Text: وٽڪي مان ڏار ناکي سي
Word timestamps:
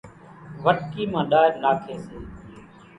وٽڪي 0.63 1.03
مان 1.11 1.23
ڏار 1.31 1.49
ناکي 1.63 1.95
سي 2.05 2.17